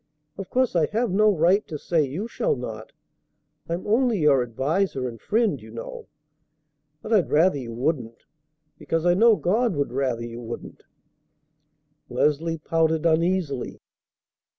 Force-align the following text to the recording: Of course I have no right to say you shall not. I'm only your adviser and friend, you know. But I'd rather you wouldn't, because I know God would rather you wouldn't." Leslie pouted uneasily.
Of 0.35 0.49
course 0.49 0.75
I 0.75 0.87
have 0.87 1.11
no 1.11 1.29
right 1.29 1.63
to 1.67 1.77
say 1.77 2.03
you 2.03 2.27
shall 2.27 2.55
not. 2.55 2.91
I'm 3.69 3.85
only 3.85 4.17
your 4.17 4.41
adviser 4.41 5.07
and 5.07 5.21
friend, 5.21 5.61
you 5.61 5.69
know. 5.69 6.07
But 7.03 7.13
I'd 7.13 7.29
rather 7.29 7.59
you 7.59 7.71
wouldn't, 7.75 8.25
because 8.79 9.05
I 9.05 9.13
know 9.13 9.35
God 9.35 9.75
would 9.75 9.91
rather 9.93 10.25
you 10.25 10.41
wouldn't." 10.41 10.81
Leslie 12.09 12.57
pouted 12.57 13.05
uneasily. 13.05 13.79